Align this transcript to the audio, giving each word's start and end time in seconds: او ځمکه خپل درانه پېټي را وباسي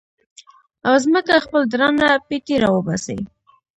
او 0.87 0.95
ځمکه 1.03 1.35
خپل 1.45 1.61
درانه 1.71 2.09
پېټي 2.27 2.55
را 2.63 2.69
وباسي 2.73 3.19